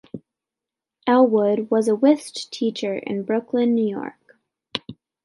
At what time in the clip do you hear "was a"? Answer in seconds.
1.69-1.95